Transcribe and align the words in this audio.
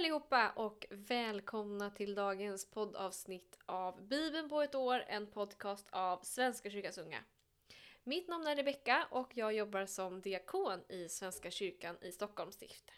allihopa 0.00 0.50
och 0.56 0.86
välkomna 0.90 1.90
till 1.90 2.14
dagens 2.14 2.70
poddavsnitt 2.70 3.58
av 3.66 4.08
Bibeln 4.08 4.48
på 4.48 4.62
ett 4.62 4.74
år, 4.74 5.04
en 5.08 5.26
podcast 5.26 5.88
av 5.90 6.20
Svenska 6.22 6.70
kyrkans 6.70 6.98
unga. 6.98 7.18
Mitt 8.04 8.28
namn 8.28 8.46
är 8.46 8.56
Rebecka 8.56 9.06
och 9.10 9.30
jag 9.34 9.54
jobbar 9.54 9.86
som 9.86 10.20
diakon 10.20 10.80
i 10.88 11.08
Svenska 11.08 11.50
kyrkan 11.50 11.96
i 12.02 12.12
Stockholms 12.12 12.54
stift. 12.54 12.92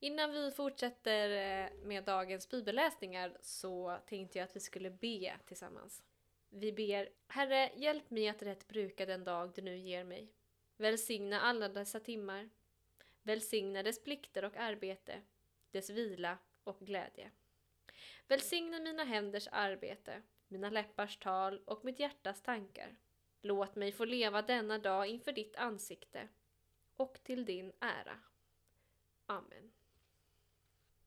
Innan 0.00 0.32
vi 0.32 0.50
fortsätter 0.50 1.30
eh, 1.30 1.70
med 1.82 2.04
dagens 2.04 2.48
bibelläsningar 2.48 3.38
så 3.40 3.98
tänkte 4.06 4.38
jag 4.38 4.44
att 4.44 4.56
vi 4.56 4.60
skulle 4.60 4.90
be 4.90 5.36
tillsammans. 5.44 6.02
Vi 6.50 6.72
ber 6.72 7.08
Herre, 7.28 7.70
hjälp 7.76 8.10
mig 8.10 8.28
att 8.28 8.42
rätt 8.42 8.68
bruka 8.68 9.06
den 9.06 9.24
dag 9.24 9.52
du 9.54 9.62
nu 9.62 9.76
ger 9.78 10.04
mig. 10.04 10.32
Välsigna 10.76 11.40
alla 11.40 11.68
dessa 11.68 12.00
timmar. 12.00 12.50
Välsigna 13.22 13.82
dess 13.82 14.02
plikter 14.04 14.44
och 14.44 14.56
arbete, 14.56 15.22
dess 15.70 15.90
vila 15.90 16.38
och 16.64 16.78
glädje. 16.80 17.30
Välsigna 18.28 18.80
mina 18.80 19.04
händers 19.04 19.48
arbete, 19.52 20.22
mina 20.48 20.70
läppars 20.70 21.16
tal 21.16 21.58
och 21.64 21.84
mitt 21.84 21.98
hjärtas 21.98 22.42
tankar. 22.42 22.96
Låt 23.42 23.76
mig 23.76 23.92
få 23.92 24.04
leva 24.04 24.42
denna 24.42 24.78
dag 24.78 25.06
inför 25.06 25.32
ditt 25.32 25.56
ansikte 25.56 26.28
och 26.96 27.18
till 27.22 27.44
din 27.44 27.72
ära. 27.80 28.18
Amen. 29.26 29.70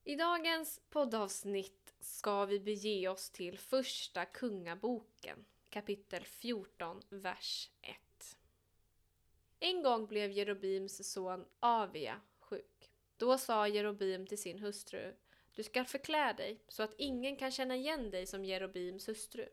I 0.04 0.16
dagens 0.16 0.80
poddavsnitt 0.90 1.94
ska 2.00 2.44
vi 2.44 2.60
bege 2.60 3.08
oss 3.08 3.30
till 3.30 3.58
Första 3.58 4.24
Kungaboken, 4.24 5.44
kapitel 5.70 6.24
14, 6.24 7.02
vers 7.08 7.70
1. 7.80 7.96
En 9.60 9.82
gång 9.82 10.06
blev 10.06 10.30
Jerobims 10.30 11.12
son 11.12 11.44
Avia 11.60 12.20
sjuk. 12.38 12.90
Då 13.16 13.38
sa 13.38 13.68
Jerobim 13.68 14.26
till 14.26 14.38
sin 14.38 14.58
hustru 14.58 15.14
Du 15.54 15.62
ska 15.62 15.84
förklä 15.84 16.32
dig 16.32 16.60
så 16.68 16.82
att 16.82 16.94
ingen 16.98 17.36
kan 17.36 17.50
känna 17.50 17.76
igen 17.76 18.10
dig 18.10 18.26
som 18.26 18.44
Jerobims 18.44 19.08
hustru. 19.08 19.48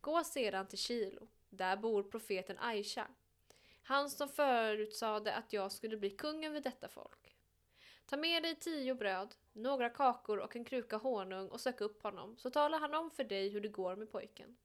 Gå 0.00 0.24
sedan 0.24 0.68
till 0.68 0.78
Kilo, 0.78 1.28
där 1.50 1.76
bor 1.76 2.02
profeten 2.02 2.58
Aisha, 2.58 3.08
han 3.82 4.10
som 4.10 4.28
förutsade 4.28 5.34
att 5.34 5.52
jag 5.52 5.72
skulle 5.72 5.96
bli 5.96 6.10
kungen 6.10 6.50
över 6.50 6.60
detta 6.60 6.88
folk. 6.88 7.31
Ta 8.12 8.16
med 8.16 8.42
dig 8.42 8.54
tio 8.54 8.94
bröd, 8.94 9.34
några 9.52 9.90
kakor 9.90 10.38
och 10.38 10.56
en 10.56 10.64
kruka 10.64 10.96
honung 10.96 11.48
och 11.48 11.60
sök 11.60 11.80
upp 11.80 12.02
honom, 12.02 12.36
så 12.38 12.50
talar 12.50 12.78
han 12.80 12.94
om 12.94 13.10
för 13.10 13.24
dig 13.24 13.48
hur 13.48 13.60
det 13.60 13.68
går 13.68 13.96
med 13.96 14.12
pojken. 14.12 14.56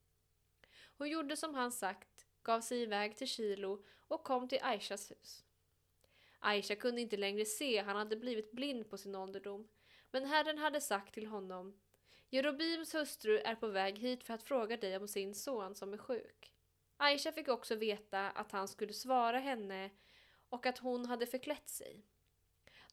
Hon 0.98 1.10
gjorde 1.10 1.38
som 1.38 1.56
han 1.56 1.72
sagt, 1.72 2.26
gav 2.44 2.62
sig 2.62 2.82
iväg 2.82 3.18
till 3.18 3.28
Kilo 3.28 3.84
och 4.08 4.24
kom 4.24 4.48
till 4.48 4.60
Aishas 4.62 5.12
hus. 5.12 5.46
Aisha 6.40 6.76
kunde 6.76 7.02
inte 7.02 7.18
längre 7.18 7.46
se, 7.46 7.82
han 7.82 7.96
hade 7.96 8.16
blivit 8.16 8.52
blind 8.52 8.90
på 8.90 8.98
sin 8.98 9.16
ålderdom. 9.16 9.68
Men 10.12 10.26
Herren 10.26 10.58
hade 10.58 10.82
sagt 10.82 11.14
till 11.14 11.28
honom 11.28 11.80
Jerobims 12.30 12.96
hustru 12.96 13.38
är 13.40 13.56
på 13.56 13.68
väg 13.68 13.98
hit 14.00 14.24
för 14.24 14.34
att 14.34 14.44
fråga 14.44 14.78
dig 14.78 14.98
om 14.98 15.08
sin 15.08 15.36
son 15.36 15.76
som 15.76 15.94
är 15.94 15.98
sjuk. 15.98 16.54
Aisha 16.98 17.32
fick 17.32 17.48
också 17.48 17.76
veta 17.76 18.30
att 18.30 18.52
han 18.52 18.68
skulle 18.68 18.94
svara 18.94 19.40
henne 19.40 19.90
och 20.50 20.66
att 20.66 20.78
hon 20.78 21.06
hade 21.06 21.26
förklätt 21.26 21.70
sig. 21.70 22.04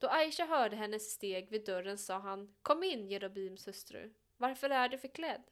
Då 0.04 0.10
Aisha 0.10 0.44
hörde 0.44 0.76
hennes 0.76 1.10
steg 1.10 1.50
vid 1.50 1.64
dörren 1.64 1.98
sa 1.98 2.18
han 2.18 2.54
Kom 2.62 2.82
in 2.82 3.08
Jerobims 3.08 3.68
hustru. 3.68 4.12
Varför 4.36 4.70
är 4.70 4.88
du 4.88 4.98
förklädd? 4.98 5.42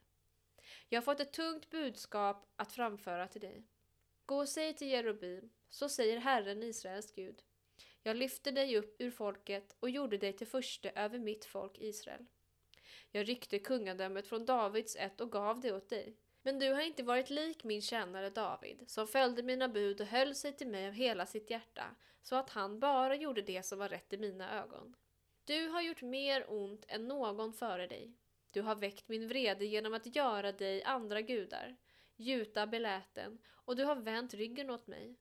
Jag 0.88 0.97
har 0.97 1.03
fått 1.03 1.21
ett 1.21 1.32
tungt 1.32 1.71
budskap 1.71 2.53
att 2.56 2.72
framföra 2.72 3.28
till 3.28 3.41
dig. 3.41 3.66
Gå 4.26 4.37
och 4.37 4.49
säg 4.49 4.75
till 4.75 4.88
Jerobim, 4.88 5.50
så 5.69 5.88
säger 5.88 6.19
Herren 6.19 6.62
Israels 6.62 7.12
Gud. 7.12 7.43
Jag 8.03 8.16
lyfte 8.16 8.50
dig 8.50 8.76
upp 8.76 8.97
ur 8.99 9.10
folket 9.10 9.76
och 9.81 9.91
gjorde 9.91 10.19
dig 10.19 10.32
till 10.32 10.47
förste 10.47 10.91
över 10.91 11.19
mitt 11.19 11.44
folk 11.44 11.78
Israel. 11.78 12.26
Jag 13.10 13.28
ryckte 13.28 13.59
kungadömet 13.59 14.26
från 14.26 14.47
Davids 14.47 14.97
ett 14.97 15.21
och 15.21 15.32
gav 15.32 15.60
det 15.60 15.72
åt 15.72 15.88
dig. 15.88 16.16
Men 16.42 16.58
du 16.58 16.72
har 16.72 16.80
inte 16.80 17.03
varit 17.03 17.30
lik 17.30 17.64
min 17.64 17.82
tjänare 17.82 18.30
David, 18.30 18.84
som 18.86 19.06
följde 19.06 19.42
mina 19.42 19.69
bud 19.69 20.00
och 20.00 20.06
höll 20.06 20.34
sig 20.34 20.53
till 20.53 20.69
mig 20.69 20.86
av 20.86 20.92
hela 20.92 21.26
sitt 21.26 21.50
hjärta, 21.50 21.84
så 22.22 22.36
att 22.36 22.50
han 22.50 22.80
bara 22.80 23.14
gjorde 23.14 23.42
det 23.42 23.62
som 23.62 23.78
var 23.78 23.88
rätt 23.88 24.12
i 24.12 24.19
mina 24.19 24.62
ögon. 24.62 24.97
Du 25.44 25.69
har 25.69 25.82
gjort 25.82 26.02
mer 26.02 26.44
ont 26.48 26.84
än 26.88 27.08
någon 27.08 27.52
före 27.52 27.86
dig. 27.86 28.16
Du 28.50 28.62
har 28.62 28.75
väckt 28.75 29.08
min 29.08 29.28
vrede 29.28 29.64
genom 29.64 29.94
att 29.94 30.16
göra 30.16 30.52
dig 30.52 30.82
andra 30.82 31.20
gudar, 31.20 31.76
gjuta 32.16 32.66
beläten, 32.66 33.38
och 33.48 33.76
du 33.76 33.84
har 33.84 33.97
vänt 33.97 34.34
ryggen 34.34 34.70
åt 34.70 34.86
mig. 34.86 35.16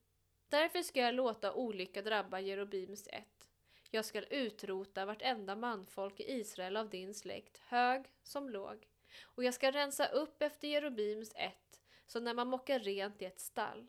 Därför 0.50 0.82
ska 0.82 1.00
jag 1.00 1.14
låta 1.14 1.54
olycka 1.54 2.02
drabba 2.02 2.40
Jerobims 2.40 3.08
ett. 3.08 3.48
Jag 3.90 4.06
ska 4.06 4.22
utrota 4.22 5.06
vartenda 5.06 5.56
manfolk 5.56 6.20
i 6.20 6.32
Israel 6.32 6.78
av 6.78 6.90
din 6.90 7.14
släkt, 7.14 7.58
hög 7.58 8.06
som 8.24 8.50
låg. 8.50 8.91
Och 9.24 9.44
jag 9.44 9.54
ska 9.54 9.72
rensa 9.72 10.08
upp 10.08 10.42
efter 10.42 10.68
Jerobims 10.68 11.32
ett, 11.36 11.82
som 12.06 12.24
när 12.24 12.34
man 12.34 12.48
mockar 12.48 12.80
rent 12.80 13.22
i 13.22 13.26
ett 13.26 13.40
stall. 13.40 13.88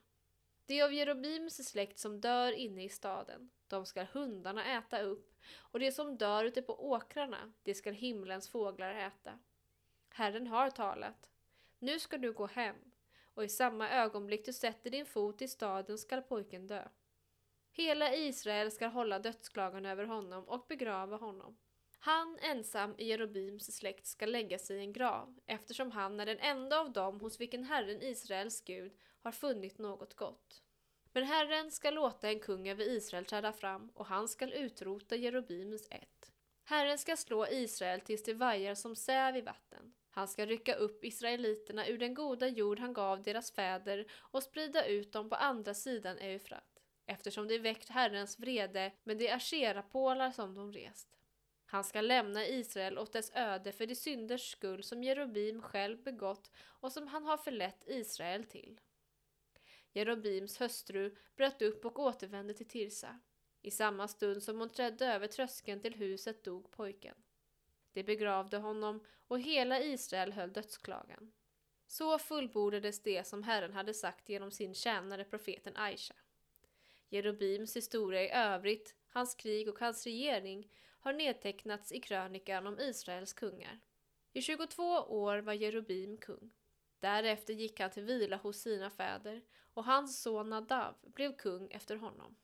Det 0.66 0.78
är 0.78 0.84
av 0.84 0.92
Jerobims 0.92 1.68
släkt 1.68 1.98
som 1.98 2.20
dör 2.20 2.52
inne 2.52 2.84
i 2.84 2.88
staden, 2.88 3.50
de 3.68 3.86
skall 3.86 4.06
hundarna 4.12 4.78
äta 4.78 5.02
upp, 5.02 5.34
och 5.56 5.78
det 5.78 5.92
som 5.92 6.16
dör 6.16 6.44
ute 6.44 6.62
på 6.62 6.90
åkrarna, 6.90 7.52
det 7.62 7.74
skall 7.74 7.94
himlens 7.94 8.48
fåglar 8.48 8.94
äta. 8.94 9.38
Herren 10.08 10.46
har 10.46 10.70
talat. 10.70 11.30
Nu 11.78 12.00
ska 12.00 12.18
du 12.18 12.32
gå 12.32 12.46
hem, 12.46 12.76
och 13.34 13.44
i 13.44 13.48
samma 13.48 13.90
ögonblick 13.90 14.44
du 14.44 14.52
sätter 14.52 14.90
din 14.90 15.06
fot 15.06 15.42
i 15.42 15.48
staden 15.48 15.98
skall 15.98 16.22
pojken 16.22 16.66
dö. 16.66 16.88
Hela 17.72 18.14
Israel 18.14 18.70
skall 18.70 18.90
hålla 18.90 19.18
dödsklagan 19.18 19.86
över 19.86 20.04
honom 20.04 20.48
och 20.48 20.66
begrava 20.68 21.16
honom. 21.16 21.56
Han 22.04 22.38
ensam 22.40 22.94
i 22.98 23.04
Jerobims 23.04 23.76
släkt 23.76 24.06
ska 24.06 24.26
lägga 24.26 24.58
sig 24.58 24.76
i 24.76 24.80
en 24.80 24.92
grav, 24.92 25.40
eftersom 25.46 25.90
han 25.90 26.20
är 26.20 26.26
den 26.26 26.38
enda 26.38 26.80
av 26.80 26.92
dem 26.92 27.20
hos 27.20 27.40
vilken 27.40 27.64
Herren 27.64 28.02
Israels 28.02 28.60
Gud 28.60 28.92
har 29.22 29.32
funnit 29.32 29.78
något 29.78 30.14
gott. 30.14 30.62
Men 31.12 31.24
Herren 31.24 31.70
ska 31.70 31.90
låta 31.90 32.28
en 32.28 32.40
kung 32.40 32.68
över 32.68 32.88
Israel 32.88 33.24
träda 33.24 33.52
fram, 33.52 33.90
och 33.94 34.06
han 34.06 34.28
skall 34.28 34.52
utrota 34.52 35.16
Jerobims 35.16 35.88
ett. 35.90 36.32
Herren 36.64 36.98
ska 36.98 37.16
slå 37.16 37.46
Israel 37.46 38.00
tills 38.00 38.22
det 38.22 38.34
vajar 38.34 38.74
som 38.74 38.96
säv 38.96 39.36
i 39.36 39.40
vatten. 39.40 39.94
Han 40.10 40.28
ska 40.28 40.46
rycka 40.46 40.74
upp 40.74 41.04
israeliterna 41.04 41.88
ur 41.88 41.98
den 41.98 42.14
goda 42.14 42.48
jord 42.48 42.78
han 42.78 42.92
gav 42.92 43.22
deras 43.22 43.52
fäder 43.52 44.06
och 44.12 44.42
sprida 44.42 44.86
ut 44.86 45.12
dem 45.12 45.28
på 45.28 45.36
andra 45.36 45.74
sidan 45.74 46.18
Eufrat, 46.18 46.82
eftersom 47.06 47.48
de 47.48 47.58
väckt 47.58 47.88
Herrens 47.88 48.38
vrede 48.38 48.92
med 49.04 49.18
de 49.18 49.30
asherapålar 49.30 50.30
som 50.30 50.54
de 50.54 50.72
rest. 50.72 51.21
Han 51.72 51.84
ska 51.84 52.00
lämna 52.00 52.46
Israel 52.46 52.98
åt 52.98 53.12
dess 53.12 53.30
öde 53.34 53.72
för 53.72 53.86
de 53.86 53.94
synders 53.94 54.50
skull 54.50 54.82
som 54.82 55.02
Jerobim 55.04 55.62
själv 55.62 56.02
begått 56.02 56.50
och 56.64 56.92
som 56.92 57.08
han 57.08 57.24
har 57.24 57.36
förlett 57.36 57.84
Israel 57.86 58.44
till. 58.44 58.80
Jerobims 59.92 60.60
hustru 60.60 61.16
bröt 61.36 61.62
upp 61.62 61.84
och 61.84 61.98
återvände 61.98 62.54
till 62.54 62.68
Tirsa. 62.68 63.20
I 63.62 63.70
samma 63.70 64.08
stund 64.08 64.42
som 64.42 64.58
hon 64.58 64.70
trädde 64.70 65.06
över 65.06 65.26
tröskeln 65.26 65.80
till 65.80 65.94
huset 65.94 66.44
dog 66.44 66.70
pojken. 66.70 67.14
De 67.92 68.02
begravde 68.02 68.56
honom 68.56 69.04
och 69.28 69.40
hela 69.40 69.80
Israel 69.80 70.32
höll 70.32 70.52
dödsklagan. 70.52 71.32
Så 71.86 72.18
fullbordades 72.18 73.02
det 73.02 73.26
som 73.26 73.42
Herren 73.42 73.72
hade 73.72 73.94
sagt 73.94 74.28
genom 74.28 74.50
sin 74.50 74.74
tjänare 74.74 75.24
profeten 75.24 75.76
Aisha. 75.76 76.14
Jerobims 77.08 77.76
historia 77.76 78.22
i 78.22 78.30
övrigt, 78.30 78.94
hans 79.08 79.34
krig 79.34 79.68
och 79.68 79.78
hans 79.78 80.04
regering 80.04 80.68
har 81.02 81.12
nedtecknats 81.12 81.92
i 81.92 82.00
krönikan 82.00 82.66
om 82.66 82.78
Israels 82.78 83.32
kungar. 83.32 83.80
I 84.32 84.42
22 84.42 84.82
år 84.98 85.38
var 85.38 85.52
Jerubim 85.52 86.16
kung. 86.16 86.50
Därefter 87.00 87.54
gick 87.54 87.80
han 87.80 87.90
till 87.90 88.02
vila 88.02 88.36
hos 88.36 88.60
sina 88.60 88.90
fäder 88.90 89.42
och 89.74 89.84
hans 89.84 90.22
son 90.22 90.50
Nadav 90.50 90.94
blev 91.02 91.36
kung 91.36 91.70
efter 91.70 91.96
honom. 91.96 92.36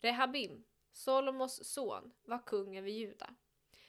Rehabim, 0.00 0.64
Solomos 0.92 1.64
son, 1.64 2.12
var 2.22 2.46
kung 2.46 2.76
över 2.76 2.88
Juda. 2.90 3.34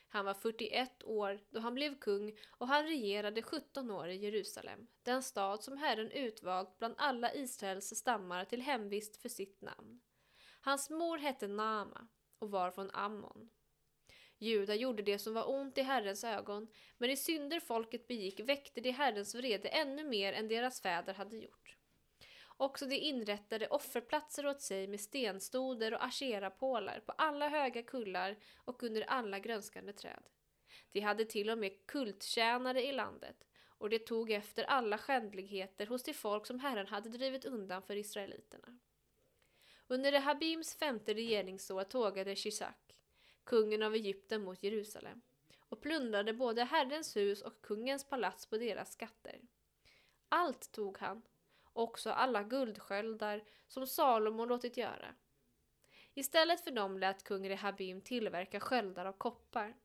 Han 0.10 0.26
var 0.26 0.34
41 0.34 1.04
år 1.04 1.40
då 1.50 1.60
han 1.60 1.74
blev 1.76 2.00
kung 2.00 2.38
och 2.50 2.68
han 2.68 2.84
regerade 2.84 3.42
17 3.42 3.92
år 3.92 4.08
i 4.08 4.16
Jerusalem, 4.16 4.88
den 5.04 5.24
stad 5.24 5.64
som 5.64 5.78
Herren 5.78 6.12
utvalt 6.12 6.78
bland 6.78 6.96
alla 6.98 7.34
Israels 7.34 7.96
stammar 7.96 8.46
till 8.46 8.62
hemvist 8.62 9.18
för 9.18 9.30
sitt 9.30 9.62
namn. 9.62 10.02
Hans 10.62 10.90
mor 10.90 11.18
hette 11.18 11.48
Naama 11.48 12.08
och 12.40 12.52
var 12.52 12.72
från 12.72 12.92
Ammon. 12.92 13.50
Juda 14.40 14.76
gjorde 14.76 15.04
det 15.04 15.20
som 15.20 15.34
var 15.34 15.50
ont 15.50 15.78
i 15.78 15.82
Herrens 15.82 16.24
ögon, 16.24 16.68
men 16.98 17.10
i 17.10 17.18
synder 17.18 17.60
folket 17.60 18.08
begick 18.08 18.40
väckte 18.40 18.82
de 18.82 18.92
Herrens 18.92 19.36
vrede 19.36 19.70
ännu 19.70 20.04
mer 20.04 20.34
än 20.34 20.48
deras 20.48 20.82
fäder 20.82 21.14
hade 21.14 21.38
gjort. 21.38 21.76
Också 22.58 22.86
de 22.86 22.96
inrättade 22.96 23.68
offerplatser 23.68 24.46
åt 24.46 24.62
sig 24.62 24.88
med 24.88 25.02
stenstoder 25.02 25.94
och 25.94 26.04
asherapålar 26.04 27.00
på 27.06 27.12
alla 27.12 27.50
höga 27.50 27.84
kullar 27.84 28.38
och 28.58 28.84
under 28.84 29.02
alla 29.02 29.40
grönskande 29.40 29.94
träd. 29.94 30.24
De 30.92 31.00
hade 31.00 31.26
till 31.26 31.50
och 31.50 31.58
med 31.58 31.86
kulttjänare 31.86 32.84
i 32.86 32.92
landet 32.92 33.46
och 33.80 33.90
det 33.90 34.00
tog 34.00 34.32
efter 34.32 34.64
alla 34.64 34.98
skändligheter 34.98 35.86
hos 35.88 36.04
de 36.04 36.14
folk 36.14 36.46
som 36.46 36.60
Herren 36.60 36.88
hade 36.88 37.10
drivit 37.10 37.46
undan 37.46 37.82
för 37.82 37.96
israeliterna. 37.96 38.80
Under 39.88 40.12
Rehabims 40.12 40.76
femte 40.76 41.14
regeringsår 41.14 41.84
tågade 41.84 42.36
Shisak, 42.36 42.99
kungen 43.50 43.84
av 43.84 43.96
Egypten, 43.96 44.44
mot 44.44 44.64
Jerusalem 44.64 45.22
och 45.70 45.82
plundrade 45.82 46.34
både 46.34 46.64
Herrens 46.64 47.16
hus 47.16 47.42
och 47.42 47.62
kungens 47.62 48.04
palats 48.04 48.46
på 48.46 48.58
deras 48.58 48.92
skatter. 48.92 49.42
Allt 50.30 50.72
tog 50.72 50.98
han, 50.98 51.22
också 51.74 52.10
alla 52.10 52.44
guldsköldar 52.44 53.44
som 53.68 53.88
Salomo 53.88 54.46
låtit 54.46 54.78
göra. 54.78 55.16
Istället 56.14 56.62
för 56.62 56.72
dem 56.72 56.98
lät 56.98 57.24
kung 57.24 57.50
Rehabim 57.50 58.02
tillverka 58.02 58.60
sköldar 58.60 59.06
av 59.06 59.14
koppar. 59.14 59.76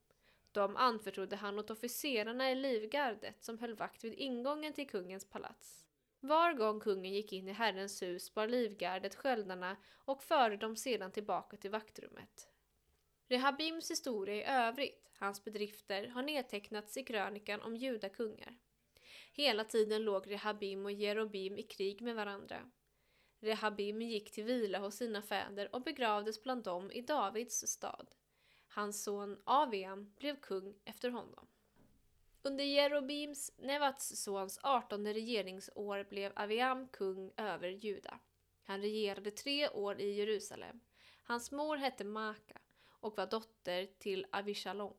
De 0.51 0.75
anförtrodde 0.75 1.35
han 1.35 1.59
åt 1.59 1.69
officerarna 1.69 2.51
i 2.51 2.55
livgardet 2.55 3.43
som 3.43 3.59
höll 3.59 3.75
vakt 3.75 4.03
vid 4.03 4.13
ingången 4.13 4.73
till 4.73 4.89
kungens 4.89 5.29
palats. 5.29 5.85
Var 6.19 6.53
gång 6.53 6.79
kungen 6.79 7.13
gick 7.13 7.33
in 7.33 7.47
i 7.47 7.51
Herrens 7.51 8.01
hus 8.01 8.33
bar 8.33 8.47
livgardet 8.47 9.15
sköldarna 9.15 9.77
och 10.05 10.23
förde 10.23 10.57
dem 10.57 10.75
sedan 10.75 11.11
tillbaka 11.11 11.57
till 11.57 11.71
vaktrummet. 11.71 12.54
Rehabims 13.27 13.91
historia 13.91 14.35
i 14.35 14.43
övrigt, 14.43 15.11
hans 15.19 15.43
bedrifter, 15.43 16.07
har 16.07 16.23
nedtecknats 16.23 16.97
i 16.97 17.03
krönikan 17.03 17.61
om 17.61 17.75
judakungar. 17.75 18.57
Hela 19.31 19.63
tiden 19.63 20.03
låg 20.03 20.31
Rehabim 20.31 20.85
och 20.85 20.91
Jerobim 20.91 21.57
i 21.57 21.63
krig 21.63 22.01
med 22.01 22.15
varandra. 22.15 22.71
Rehabim 23.39 24.01
gick 24.01 24.31
till 24.31 24.43
vila 24.43 24.79
hos 24.79 24.95
sina 24.95 25.21
fäder 25.21 25.75
och 25.75 25.81
begravdes 25.81 26.43
bland 26.43 26.63
dem 26.63 26.91
i 26.91 27.01
Davids 27.01 27.67
stad. 27.67 28.07
Hans 28.67 29.03
son 29.03 29.41
Aviam 29.43 30.13
blev 30.15 30.39
kung 30.39 30.75
efter 30.85 31.09
honom. 31.09 31.47
Under 32.41 32.63
Jerobims, 32.63 33.51
Nevats 33.57 34.23
sons, 34.23 34.59
artonde 34.63 35.13
regeringsår 35.13 36.03
blev 36.03 36.31
Aviam 36.35 36.87
kung 36.87 37.33
över 37.37 37.69
Juda. 37.69 38.19
Han 38.63 38.81
regerade 38.81 39.31
tre 39.31 39.69
år 39.69 39.99
i 39.99 40.11
Jerusalem. 40.11 40.79
Hans 41.23 41.51
mor 41.51 41.77
hette 41.77 42.03
Maka 42.03 42.59
och 42.99 43.17
var 43.17 43.27
dotter 43.27 43.85
till 43.99 44.25
Avishalom. 44.31 44.93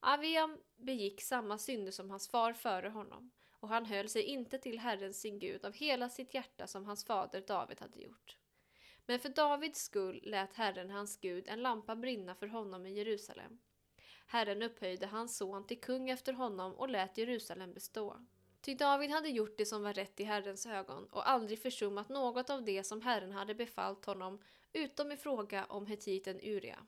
Aviam 0.00 0.58
begick 0.76 1.22
samma 1.22 1.58
synder 1.58 1.92
som 1.92 2.10
hans 2.10 2.28
far 2.28 2.52
före 2.52 2.88
honom 2.88 3.30
och 3.62 3.68
han 3.68 3.86
höll 3.86 4.08
sig 4.08 4.22
inte 4.22 4.58
till 4.58 4.78
Herren 4.78 5.14
sin 5.14 5.38
Gud 5.38 5.64
av 5.64 5.72
hela 5.72 6.08
sitt 6.08 6.34
hjärta 6.34 6.66
som 6.66 6.84
hans 6.84 7.04
fader 7.04 7.44
David 7.46 7.80
hade 7.80 8.00
gjort. 8.00 8.36
Men 9.06 9.18
för 9.20 9.28
Davids 9.28 9.82
skull 9.82 10.20
lät 10.22 10.54
Herren 10.54 10.90
hans 10.90 11.20
Gud 11.20 11.48
en 11.48 11.62
lampa 11.62 11.96
brinna 11.96 12.34
för 12.34 12.46
honom 12.46 12.86
i 12.86 12.92
Jerusalem. 12.92 13.58
Herren 14.26 14.62
upphöjde 14.62 15.06
hans 15.06 15.36
son 15.36 15.66
till 15.66 15.80
kung 15.80 16.10
efter 16.10 16.32
honom 16.32 16.74
och 16.74 16.88
lät 16.88 17.18
Jerusalem 17.18 17.72
bestå. 17.72 18.16
Ty 18.60 18.74
David 18.74 19.10
hade 19.10 19.28
gjort 19.28 19.58
det 19.58 19.66
som 19.66 19.82
var 19.82 19.92
rätt 19.92 20.20
i 20.20 20.24
Herrens 20.24 20.66
ögon 20.66 21.06
och 21.06 21.30
aldrig 21.30 21.62
försummat 21.62 22.08
något 22.08 22.50
av 22.50 22.64
det 22.64 22.84
som 22.84 23.00
Herren 23.00 23.32
hade 23.32 23.54
befallt 23.54 24.04
honom 24.04 24.42
utom 24.72 25.12
i 25.12 25.16
fråga 25.16 25.64
om 25.64 25.86
hetiten 25.86 26.40
Uria. 26.42 26.86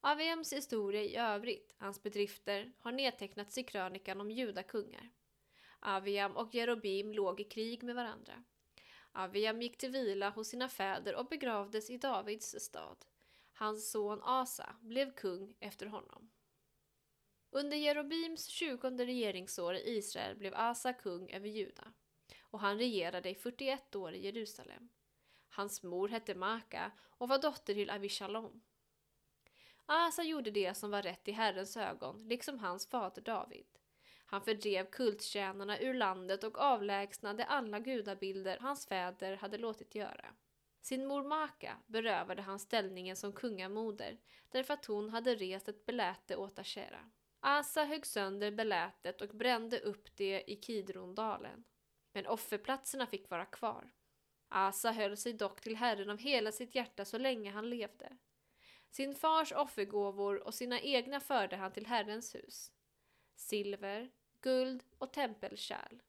Aviems 0.00 0.52
historia 0.52 1.02
i 1.02 1.16
övrigt, 1.16 1.74
hans 1.78 2.02
bedrifter, 2.02 2.72
har 2.78 2.92
nedtecknats 2.92 3.58
i 3.58 3.62
krönikan 3.62 4.20
om 4.20 4.30
judakungar. 4.30 5.10
Aviam 5.80 6.36
och 6.36 6.54
Jerobim 6.54 7.12
låg 7.12 7.40
i 7.40 7.44
krig 7.44 7.82
med 7.82 7.94
varandra. 7.94 8.44
Aviam 9.12 9.62
gick 9.62 9.78
till 9.78 9.90
vila 9.90 10.30
hos 10.30 10.48
sina 10.48 10.68
fäder 10.68 11.14
och 11.14 11.26
begravdes 11.26 11.90
i 11.90 11.96
Davids 11.96 12.54
stad. 12.60 13.04
Hans 13.52 13.90
son 13.90 14.20
Asa 14.22 14.76
blev 14.80 15.14
kung 15.14 15.56
efter 15.60 15.86
honom. 15.86 16.30
Under 17.50 17.76
Jerobims 17.76 18.46
tjugonde 18.46 19.06
regeringsår 19.06 19.74
i 19.74 19.96
Israel 19.96 20.36
blev 20.36 20.54
Asa 20.54 20.92
kung 20.92 21.30
över 21.30 21.48
Juda 21.48 21.92
och 22.40 22.60
han 22.60 22.78
regerade 22.78 23.30
i 23.30 23.34
41 23.34 23.96
år 23.96 24.12
i 24.12 24.24
Jerusalem. 24.24 24.88
Hans 25.48 25.82
mor 25.82 26.08
hette 26.08 26.34
Maka 26.34 26.90
och 27.08 27.28
var 27.28 27.38
dotter 27.38 27.74
till 27.74 27.90
Avishalom. 27.90 28.62
Asa 29.86 30.22
gjorde 30.22 30.50
det 30.50 30.74
som 30.74 30.90
var 30.90 31.02
rätt 31.02 31.28
i 31.28 31.32
Herrens 31.32 31.76
ögon, 31.76 32.28
liksom 32.28 32.58
hans 32.58 32.86
fader 32.86 33.22
David. 33.22 33.66
Han 34.26 34.42
fördrev 34.42 34.90
kulttjänarna 34.90 35.80
ur 35.80 35.94
landet 35.94 36.44
och 36.44 36.58
avlägsnade 36.58 37.44
alla 37.44 37.78
gudabilder 37.78 38.58
hans 38.60 38.86
fäder 38.86 39.36
hade 39.36 39.58
låtit 39.58 39.94
göra. 39.94 40.34
Sin 40.80 41.06
mor 41.06 41.22
Maka 41.22 41.76
berövade 41.86 42.42
han 42.42 42.58
ställningen 42.58 43.16
som 43.16 43.32
kungamoder 43.32 44.18
därför 44.48 44.74
att 44.74 44.84
hon 44.84 45.10
hade 45.10 45.34
rest 45.34 45.68
ett 45.68 45.86
beläte 45.86 46.36
åt 46.36 46.58
Ashera. 46.58 47.10
Asa 47.40 47.84
högg 47.84 48.06
sönder 48.06 48.50
belätet 48.50 49.20
och 49.20 49.28
brände 49.28 49.78
upp 49.78 50.16
det 50.16 50.50
i 50.50 50.56
Kidrondalen. 50.56 51.64
Men 52.12 52.26
offerplatserna 52.26 53.06
fick 53.06 53.30
vara 53.30 53.44
kvar. 53.44 53.90
Asa 54.48 54.92
höll 54.92 55.16
sig 55.16 55.32
dock 55.32 55.60
till 55.60 55.76
Herren 55.76 56.10
av 56.10 56.18
hela 56.18 56.52
sitt 56.52 56.74
hjärta 56.74 57.04
så 57.04 57.18
länge 57.18 57.50
han 57.50 57.70
levde. 57.70 58.16
Sin 58.90 59.14
fars 59.14 59.52
offergåvor 59.52 60.46
och 60.46 60.54
sina 60.54 60.80
egna 60.80 61.20
förde 61.20 61.56
han 61.56 61.72
till 61.72 61.86
Herrens 61.86 62.34
hus. 62.34 62.72
Silver, 63.36 64.10
guld 64.40 64.84
och 64.98 65.12
tempelkärl. 65.12 66.00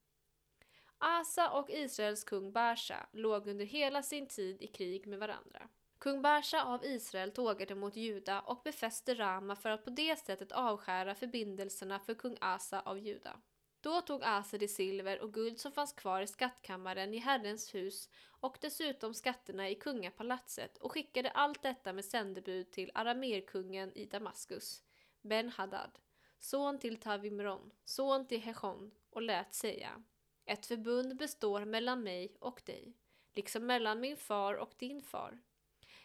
Asa 0.98 1.50
och 1.50 1.70
Israels 1.70 2.24
kung 2.24 2.52
Barsha 2.52 3.08
låg 3.12 3.48
under 3.48 3.66
hela 3.66 4.04
sin 4.04 4.28
tid 4.28 4.62
i 4.62 4.68
krig 4.68 5.08
med 5.08 5.20
varandra. 5.20 5.70
Kung 5.98 6.22
Barsha 6.22 6.64
av 6.64 6.86
Israel 6.86 7.32
tågade 7.32 7.76
mot 7.76 7.96
Juda 7.96 8.42
och 8.42 8.62
befäste 8.64 9.16
Rama 9.16 9.56
för 9.56 9.70
att 9.70 9.84
på 9.84 9.90
det 9.90 10.20
sättet 10.20 10.52
avskära 10.52 11.16
förbindelserna 11.16 12.00
för 12.00 12.14
kung 12.14 12.38
Asa 12.42 12.82
av 12.82 13.00
Juda. 13.00 13.40
Då 13.82 14.02
tog 14.02 14.24
Aser 14.24 14.60
det 14.60 14.68
silver 14.68 15.20
och 15.20 15.34
guld 15.34 15.60
som 15.60 15.72
fanns 15.72 15.94
kvar 15.94 16.22
i 16.22 16.28
skattkammaren 16.28 17.14
i 17.14 17.18
Herrens 17.18 17.76
hus 17.76 18.10
och 18.26 18.58
dessutom 18.62 19.14
skatterna 19.14 19.70
i 19.70 19.76
kungapalatset 19.76 20.78
och 20.78 20.92
skickade 20.92 21.32
allt 21.32 21.62
detta 21.64 21.94
med 21.94 22.06
sändebud 22.06 22.72
till 22.72 22.92
aramerkungen 22.94 23.92
i 23.98 24.06
Damaskus, 24.06 24.84
Ben-Hadad, 25.22 26.00
son 26.40 26.80
till 26.80 26.98
Tavimron, 26.98 27.72
son 27.86 28.28
till 28.28 28.42
Hechon, 28.42 28.92
och 29.10 29.22
lät 29.22 29.54
säga 29.54 30.04
Ett 30.46 30.66
förbund 30.66 31.18
består 31.18 31.66
mellan 31.66 32.04
mig 32.04 32.36
och 32.40 32.62
dig, 32.66 32.94
liksom 33.34 33.66
mellan 33.66 34.00
min 34.00 34.18
far 34.18 34.54
och 34.54 34.74
din 34.78 35.02
far. 35.02 35.40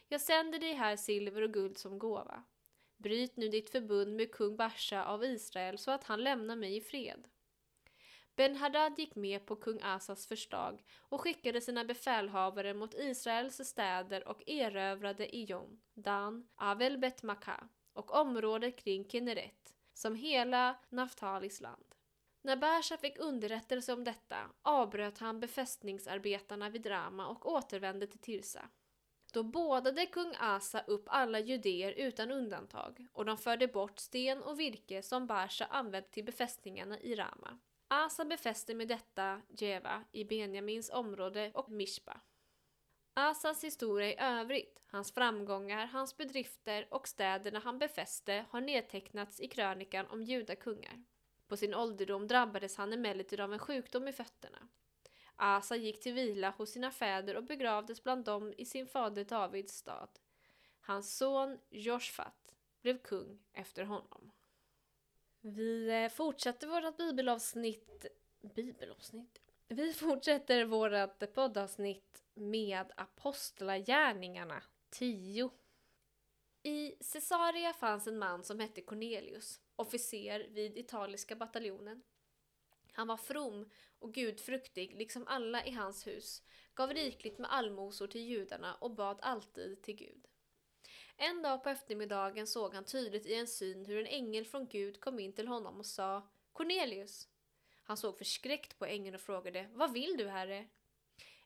Jag 0.08 0.20
sänder 0.20 0.58
dig 0.58 0.72
här 0.72 0.96
silver 0.96 1.42
och 1.42 1.52
guld 1.52 1.78
som 1.78 1.98
gåva. 1.98 2.44
Bryt 2.96 3.36
nu 3.36 3.48
ditt 3.48 3.70
förbund 3.70 4.16
med 4.16 4.32
kung 4.32 4.56
Basha 4.56 5.04
av 5.04 5.24
Israel 5.24 5.78
så 5.78 5.90
att 5.90 6.04
han 6.04 6.24
lämnar 6.24 6.56
mig 6.56 6.76
i 6.76 6.80
fred. 6.80 7.28
Ben 8.36 8.56
Haddad 8.56 8.98
gick 8.98 9.14
med 9.14 9.46
på 9.46 9.56
kung 9.56 9.80
Asas 9.82 10.26
förslag 10.26 10.84
och 10.98 11.20
skickade 11.20 11.60
sina 11.60 11.84
befälhavare 11.84 12.74
mot 12.74 12.94
Israels 12.94 13.68
städer 13.68 14.28
och 14.28 14.48
erövrade 14.48 15.36
Ijon, 15.36 15.80
Dan, 15.94 16.48
Avel 16.54 16.98
Bet 16.98 17.22
Maka 17.22 17.68
och 17.92 18.14
området 18.14 18.76
kring 18.76 19.08
Kinneret, 19.08 19.74
som 19.92 20.14
hela 20.14 20.76
Naftalis 20.88 21.60
land. 21.60 21.94
När 22.42 22.56
Bersha 22.56 22.96
fick 22.96 23.18
underrättelse 23.18 23.92
om 23.92 24.04
detta 24.04 24.36
avbröt 24.62 25.18
han 25.18 25.40
befästningsarbetarna 25.40 26.70
vid 26.70 26.86
Rama 26.86 27.26
och 27.28 27.52
återvände 27.52 28.06
till 28.06 28.20
Tirsa. 28.20 28.68
Då 29.32 29.42
bådade 29.42 30.06
kung 30.06 30.34
Asa 30.40 30.80
upp 30.80 31.04
alla 31.06 31.40
judéer 31.40 31.92
utan 31.92 32.30
undantag 32.30 33.06
och 33.12 33.24
de 33.24 33.38
förde 33.38 33.68
bort 33.68 33.98
sten 33.98 34.42
och 34.42 34.60
virke 34.60 35.02
som 35.02 35.26
Bersha 35.26 35.64
använt 35.64 36.10
till 36.10 36.24
befästningarna 36.24 37.00
i 37.00 37.14
Rama. 37.14 37.58
Asa 37.88 38.24
befäste 38.24 38.74
med 38.74 38.88
detta 38.88 39.42
Jeva 39.48 40.04
i 40.12 40.24
Benjamins 40.24 40.90
område 40.90 41.50
och 41.54 41.70
Mishba. 41.70 42.20
Asas 43.14 43.64
historia 43.64 44.08
i 44.08 44.16
övrigt, 44.18 44.82
hans 44.86 45.12
framgångar, 45.12 45.86
hans 45.86 46.16
bedrifter 46.16 46.86
och 46.90 47.08
städerna 47.08 47.58
han 47.58 47.78
befäste 47.78 48.44
har 48.50 48.60
nedtecknats 48.60 49.40
i 49.40 49.48
krönikan 49.48 50.06
om 50.06 50.22
judakungar. 50.22 51.04
På 51.48 51.56
sin 51.56 51.74
ålderdom 51.74 52.26
drabbades 52.26 52.76
han 52.76 52.92
emellertid 52.92 53.40
av 53.40 53.52
en 53.52 53.58
sjukdom 53.58 54.08
i 54.08 54.12
fötterna. 54.12 54.68
Asa 55.36 55.76
gick 55.76 56.00
till 56.00 56.14
vila 56.14 56.50
hos 56.50 56.70
sina 56.72 56.90
fäder 56.90 57.36
och 57.36 57.44
begravdes 57.44 58.02
bland 58.02 58.24
dem 58.24 58.54
i 58.56 58.64
sin 58.64 58.86
fader 58.86 59.24
Davids 59.24 59.74
stad. 59.74 60.08
Hans 60.80 61.16
son 61.16 61.58
Joshfat 61.70 62.54
blev 62.82 62.98
kung 62.98 63.42
efter 63.52 63.84
honom. 63.84 64.32
Vi 65.46 65.90
eh, 65.90 66.08
fortsätter 66.08 66.66
vårt 66.66 66.96
bibelavsnitt... 66.96 68.06
Bibelavsnitt? 68.40 69.40
Vi 69.68 69.92
fortsätter 69.92 70.64
vårt 70.64 71.34
poddavsnitt 71.34 72.24
med 72.34 72.92
Apostlagärningarna 72.96 74.62
10. 74.90 75.50
I 76.62 76.90
Caesarea 77.12 77.72
fanns 77.72 78.06
en 78.06 78.18
man 78.18 78.44
som 78.44 78.60
hette 78.60 78.80
Cornelius, 78.80 79.60
officer 79.76 80.48
vid 80.50 80.78
italiska 80.78 81.36
bataljonen. 81.36 82.02
Han 82.92 83.06
var 83.06 83.16
from 83.16 83.70
och 83.98 84.14
gudfruktig, 84.14 84.94
liksom 84.98 85.26
alla 85.26 85.64
i 85.64 85.70
hans 85.70 86.06
hus, 86.06 86.42
gav 86.74 86.90
rikligt 86.90 87.38
med 87.38 87.52
allmosor 87.52 88.06
till 88.06 88.24
judarna 88.24 88.74
och 88.74 88.90
bad 88.90 89.18
alltid 89.22 89.82
till 89.82 89.96
Gud. 89.96 90.28
En 91.16 91.42
dag 91.42 91.62
på 91.62 91.68
eftermiddagen 91.68 92.46
såg 92.46 92.74
han 92.74 92.84
tydligt 92.84 93.26
i 93.26 93.34
en 93.34 93.46
syn 93.46 93.84
hur 93.84 93.98
en 93.98 94.06
ängel 94.06 94.44
från 94.44 94.66
Gud 94.66 95.00
kom 95.00 95.18
in 95.18 95.32
till 95.32 95.48
honom 95.48 95.78
och 95.78 95.86
sa 95.86 96.22
Cornelius! 96.52 97.28
Han 97.82 97.96
såg 97.96 98.18
förskräckt 98.18 98.78
på 98.78 98.86
ängeln 98.86 99.14
och 99.14 99.20
frågade 99.20 99.68
Vad 99.72 99.92
vill 99.92 100.16
du, 100.16 100.28
Herre? 100.28 100.66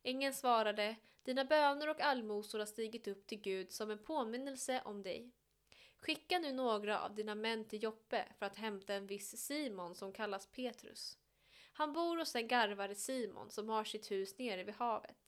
Ängeln 0.03 0.35
svarade 0.35 0.97
Dina 1.23 1.45
böner 1.45 1.89
och 1.89 2.01
allmosor 2.01 2.59
har 2.59 2.67
stigit 2.67 3.09
upp 3.09 3.27
till 3.27 3.41
Gud 3.41 3.73
som 3.73 3.91
en 3.91 4.05
påminnelse 4.05 4.83
om 4.85 5.03
dig. 5.03 5.31
Skicka 5.97 6.39
nu 6.39 6.53
några 6.53 7.01
av 7.01 7.15
dina 7.15 7.35
män 7.35 7.65
till 7.65 7.83
Joppe 7.83 8.25
för 8.39 8.47
att 8.47 8.57
hämta 8.57 8.95
en 8.95 9.07
viss 9.07 9.47
Simon 9.47 9.95
som 9.95 10.13
kallas 10.13 10.47
Petrus. 10.47 11.19
Han 11.73 11.93
bor 11.93 12.17
hos 12.17 12.37
en 12.37 12.49
garvare 12.49 12.95
Simon 12.95 13.51
som 13.51 13.69
har 13.69 13.85
sitt 13.85 14.11
hus 14.11 14.39
nere 14.39 14.65
vid 14.65 14.75
havet. 14.75 15.28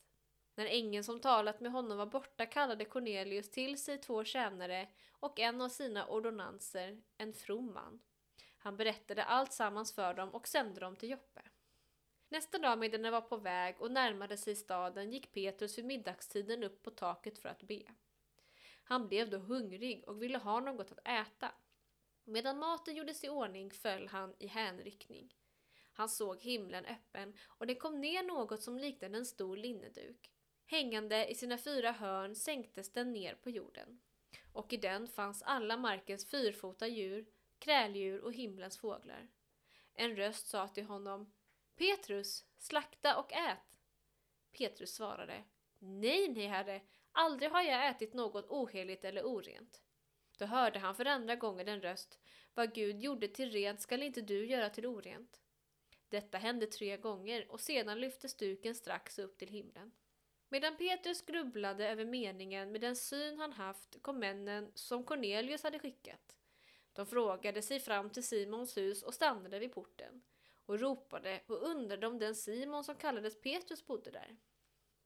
När 0.55 0.65
ängeln 0.65 1.03
som 1.03 1.19
talat 1.19 1.59
med 1.59 1.71
honom 1.71 1.97
var 1.97 2.05
borta 2.05 2.45
kallade 2.45 2.85
Cornelius 2.85 3.51
till 3.51 3.83
sig 3.83 3.97
två 3.97 4.23
tjänare 4.23 4.87
och 5.11 5.39
en 5.39 5.61
av 5.61 5.69
sina 5.69 6.07
ordonnanser, 6.07 7.01
en 7.17 7.33
from 7.33 7.73
man. 7.73 8.01
Han 8.57 8.77
berättade 8.77 9.23
allt 9.23 9.53
sammans 9.53 9.95
för 9.95 10.13
dem 10.13 10.29
och 10.29 10.47
sände 10.47 10.79
dem 10.79 10.95
till 10.95 11.09
Joppe. 11.09 11.41
Nästa 12.29 12.57
dag 12.57 12.79
medan 12.79 13.01
de 13.01 13.09
var 13.09 13.21
på 13.21 13.37
väg 13.37 13.81
och 13.81 13.91
närmade 13.91 14.37
sig 14.37 14.55
staden 14.55 15.11
gick 15.11 15.31
Petrus 15.31 15.77
vid 15.77 15.85
middagstiden 15.85 16.63
upp 16.63 16.83
på 16.83 16.91
taket 16.91 17.39
för 17.39 17.49
att 17.49 17.63
be. 17.63 17.83
Han 18.83 19.07
blev 19.07 19.29
då 19.29 19.37
hungrig 19.37 20.03
och 20.07 20.21
ville 20.21 20.37
ha 20.37 20.59
något 20.59 20.91
att 20.91 21.07
äta. 21.07 21.51
Medan 22.23 22.59
maten 22.59 22.95
gjordes 22.95 23.23
i 23.23 23.29
ordning 23.29 23.71
föll 23.71 24.07
han 24.07 24.35
i 24.39 24.47
hänryckning. 24.47 25.35
Han 25.93 26.09
såg 26.09 26.41
himlen 26.41 26.85
öppen 26.85 27.33
och 27.47 27.67
det 27.67 27.75
kom 27.75 28.01
ner 28.01 28.23
något 28.23 28.63
som 28.63 28.77
liknade 28.77 29.17
en 29.17 29.25
stor 29.25 29.57
linneduk. 29.57 30.31
Hängande 30.71 31.27
i 31.31 31.35
sina 31.35 31.57
fyra 31.57 31.91
hörn 31.91 32.35
sänktes 32.35 32.93
den 32.93 33.13
ner 33.13 33.35
på 33.35 33.49
jorden. 33.49 33.99
Och 34.53 34.73
i 34.73 34.77
den 34.77 35.07
fanns 35.07 35.41
alla 35.41 35.77
markens 35.77 36.25
fyrfota 36.25 36.87
djur, 36.87 37.25
kräldjur 37.59 38.21
och 38.21 38.33
himlens 38.33 38.77
fåglar. 38.77 39.27
En 39.93 40.15
röst 40.15 40.47
sa 40.47 40.67
till 40.67 40.85
honom 40.85 41.33
Petrus, 41.75 42.45
slakta 42.57 43.19
och 43.19 43.33
ät! 43.33 43.77
Petrus 44.57 44.93
svarade 44.93 45.43
Nej, 45.79 46.27
nej, 46.27 46.47
herre, 46.47 46.81
aldrig 47.11 47.51
har 47.51 47.61
jag 47.61 47.87
ätit 47.87 48.13
något 48.13 48.49
oheligt 48.49 49.05
eller 49.05 49.25
orent. 49.25 49.81
Då 50.37 50.45
hörde 50.45 50.79
han 50.79 50.95
för 50.95 51.05
andra 51.05 51.35
gången 51.35 51.67
en 51.67 51.81
röst 51.81 52.19
Vad 52.53 52.73
Gud 52.73 52.99
gjorde 52.99 53.27
till 53.27 53.51
rent 53.51 53.81
skall 53.81 54.03
inte 54.03 54.21
du 54.21 54.45
göra 54.45 54.69
till 54.69 54.85
orent. 54.85 55.41
Detta 56.09 56.37
hände 56.37 56.67
tre 56.67 56.97
gånger 56.97 57.51
och 57.51 57.59
sedan 57.59 57.99
lyftes 57.99 58.37
duken 58.37 58.75
strax 58.75 59.19
upp 59.19 59.37
till 59.37 59.49
himlen. 59.49 59.91
Medan 60.53 60.77
Petrus 60.77 61.25
grubblade 61.25 61.89
över 61.89 62.05
meningen 62.05 62.71
med 62.71 62.81
den 62.81 62.95
syn 62.95 63.39
han 63.39 63.53
haft 63.53 64.01
kom 64.01 64.19
männen 64.19 64.71
som 64.75 65.03
Cornelius 65.03 65.63
hade 65.63 65.79
skickat. 65.79 66.37
De 66.93 67.05
frågade 67.05 67.61
sig 67.61 67.79
fram 67.79 68.09
till 68.09 68.27
Simons 68.27 68.77
hus 68.77 69.03
och 69.03 69.13
stannade 69.13 69.59
vid 69.59 69.73
porten 69.73 70.21
och 70.65 70.79
ropade 70.79 71.41
och 71.47 71.63
undrade 71.63 72.07
om 72.07 72.19
den 72.19 72.35
Simon 72.35 72.83
som 72.83 72.95
kallades 72.95 73.41
Petrus 73.41 73.85
bodde 73.85 74.11
där. 74.11 74.37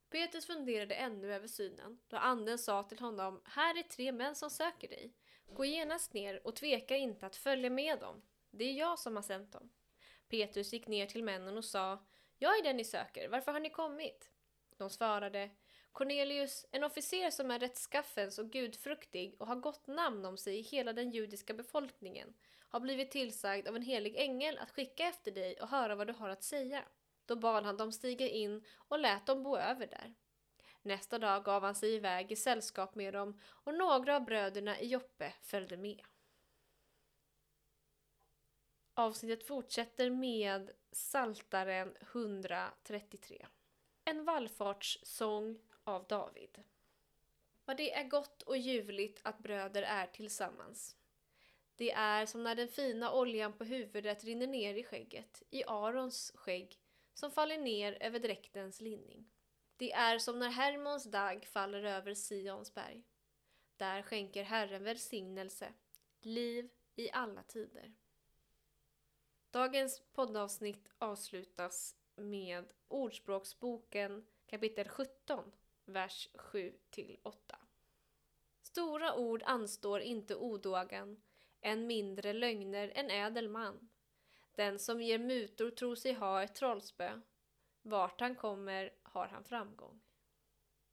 Petrus 0.09 0.45
funderade 0.45 0.95
ännu 0.95 1.33
över 1.33 1.47
synen 1.47 1.99
då 2.07 2.17
anden 2.17 2.57
sa 2.57 2.83
till 2.83 2.99
honom 2.99 3.41
Här 3.45 3.79
är 3.79 3.83
tre 3.83 4.11
män 4.11 4.35
som 4.35 4.49
söker 4.49 4.87
dig. 4.87 5.13
Gå 5.45 5.65
genast 5.65 6.13
ner 6.13 6.47
och 6.47 6.55
tveka 6.55 6.97
inte 6.97 7.25
att 7.25 7.35
följa 7.35 7.69
med 7.69 7.99
dem. 7.99 8.21
Det 8.51 8.63
är 8.63 8.73
jag 8.73 8.99
som 8.99 9.15
har 9.15 9.23
sänt 9.23 9.51
dem. 9.51 9.69
Petrus 10.27 10.73
gick 10.73 10.87
ner 10.87 11.07
till 11.07 11.23
männen 11.23 11.57
och 11.57 11.65
sa 11.65 12.05
Jag 12.37 12.59
är 12.59 12.63
den 12.63 12.77
ni 12.77 12.83
söker, 12.83 13.29
varför 13.29 13.51
har 13.51 13.59
ni 13.59 13.69
kommit? 13.69 14.31
De 14.77 14.89
svarade 14.89 15.49
Cornelius, 15.91 16.65
en 16.71 16.83
officer 16.83 17.29
som 17.29 17.51
är 17.51 17.59
rättskaffens 17.59 18.39
och 18.39 18.51
gudfruktig 18.51 19.35
och 19.39 19.47
har 19.47 19.55
gott 19.55 19.87
namn 19.87 20.25
om 20.25 20.37
sig 20.37 20.59
i 20.59 20.61
hela 20.61 20.93
den 20.93 21.11
judiska 21.11 21.53
befolkningen, 21.53 22.33
har 22.69 22.79
blivit 22.79 23.11
tillsagd 23.11 23.67
av 23.67 23.75
en 23.75 23.81
helig 23.81 24.15
ängel 24.15 24.57
att 24.57 24.71
skicka 24.71 25.05
efter 25.05 25.31
dig 25.31 25.61
och 25.61 25.67
höra 25.67 25.95
vad 25.95 26.07
du 26.07 26.13
har 26.13 26.29
att 26.29 26.43
säga. 26.43 26.83
Då 27.25 27.35
bad 27.35 27.63
han 27.63 27.77
dem 27.77 27.91
stiga 27.91 28.27
in 28.27 28.65
och 28.75 28.99
lät 28.99 29.25
dem 29.25 29.43
bo 29.43 29.57
över 29.57 29.87
där. 29.87 30.13
Nästa 30.81 31.19
dag 31.19 31.43
gav 31.43 31.63
han 31.63 31.75
sig 31.75 31.93
iväg 31.93 32.31
i 32.31 32.35
sällskap 32.35 32.95
med 32.95 33.13
dem 33.13 33.39
och 33.45 33.73
några 33.73 34.15
av 34.15 34.25
bröderna 34.25 34.79
i 34.79 34.87
Joppe 34.87 35.33
följde 35.41 35.77
med. 35.77 36.01
Avsnittet 38.93 39.47
fortsätter 39.47 40.09
med 40.09 40.71
Saltaren 40.91 41.95
133. 41.99 43.45
En 44.07 44.25
vallfartssång 44.25 45.59
av 45.83 46.07
David. 46.07 46.63
Vad 47.65 47.77
det 47.77 47.93
är 47.93 48.03
gott 48.03 48.41
och 48.41 48.57
ljuvligt 48.57 49.19
att 49.23 49.39
bröder 49.39 49.83
är 49.83 50.07
tillsammans. 50.07 50.95
Det 51.75 51.91
är 51.91 52.25
som 52.25 52.43
när 52.43 52.55
den 52.55 52.67
fina 52.67 53.13
oljan 53.13 53.53
på 53.53 53.63
huvudet 53.63 54.23
rinner 54.23 54.47
ner 54.47 54.73
i 54.73 54.83
skägget, 54.83 55.43
i 55.49 55.63
Arons 55.63 56.31
skägg, 56.35 56.79
som 57.13 57.31
faller 57.31 57.57
ner 57.57 57.97
över 57.99 58.19
dräktens 58.19 58.81
linning. 58.81 59.29
Det 59.77 59.91
är 59.91 60.19
som 60.19 60.39
när 60.39 60.49
Hermons 60.49 61.03
dag 61.03 61.45
faller 61.45 61.83
över 61.83 62.13
Sions 62.13 62.73
berg. 62.73 63.03
Där 63.77 64.01
skänker 64.01 64.43
Herren 64.43 64.83
välsignelse, 64.83 65.73
liv 66.21 66.69
i 66.95 67.11
alla 67.11 67.43
tider. 67.43 67.93
Dagens 69.51 70.01
poddavsnitt 70.13 70.89
avslutas 70.97 71.95
med 72.15 72.65
Ordspråksboken 72.87 74.25
kapitel 74.47 74.89
17, 74.89 75.51
vers 75.85 76.29
7-8. 76.33 77.31
Stora 78.61 79.15
ord 79.15 79.43
anstår 79.45 79.99
inte 79.99 80.35
odågan, 80.35 81.21
än 81.61 81.87
mindre 81.87 82.33
lögner 82.33 82.91
en 82.95 83.09
ädel 83.09 83.49
man. 83.49 83.89
Den 84.55 84.79
som 84.79 85.01
ger 85.01 85.19
mutor 85.19 85.69
tror 85.71 85.95
sig 85.95 86.13
ha 86.13 86.43
ett 86.43 86.55
trollspö. 86.55 87.21
Vart 87.81 88.21
han 88.21 88.35
kommer 88.35 88.93
har 89.03 89.27
han 89.27 89.43
framgång. 89.43 90.01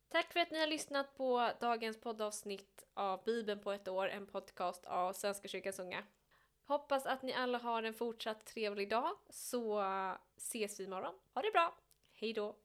Tack 0.08 0.32
för 0.32 0.40
att 0.40 0.50
ni 0.50 0.60
har 0.60 0.66
lyssnat 0.66 1.16
på 1.16 1.50
dagens 1.60 2.00
poddavsnitt 2.00 2.86
av 2.94 3.24
Bibeln 3.24 3.60
på 3.60 3.72
ett 3.72 3.88
år, 3.88 4.08
en 4.08 4.26
podcast 4.26 4.84
av 4.84 5.12
Svenska 5.12 5.48
kyrkans 5.48 5.78
unga. 5.78 6.04
Hoppas 6.64 7.06
att 7.06 7.22
ni 7.22 7.32
alla 7.32 7.58
har 7.58 7.82
en 7.82 7.94
fortsatt 7.94 8.46
trevlig 8.46 8.90
dag, 8.90 9.16
så 9.30 9.80
eh, 9.80 10.12
ses 10.36 10.80
vi 10.80 10.84
imorgon. 10.84 11.14
Ha 11.34 11.42
det 11.42 11.50
bra! 11.52 11.74
Hej 12.14 12.32
då! 12.32 12.56